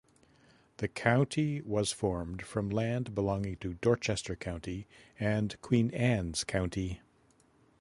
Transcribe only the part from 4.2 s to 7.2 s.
County and Queen Anne's County.